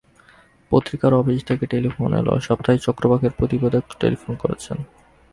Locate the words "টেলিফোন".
1.73-2.09, 3.99-4.33